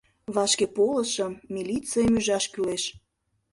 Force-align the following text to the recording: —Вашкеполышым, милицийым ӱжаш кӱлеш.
—Вашкеполышым, 0.35 1.33
милицийым 1.53 2.13
ӱжаш 2.19 2.45
кӱлеш. 2.53 2.83